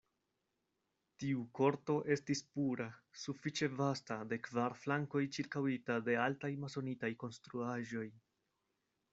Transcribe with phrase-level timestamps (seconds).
[1.23, 2.87] Tiu korto estis pura,
[3.25, 8.07] sufiĉe vasta, de kvar flankoj ĉirkaŭita de altaj masonitaj konstruaĵoj.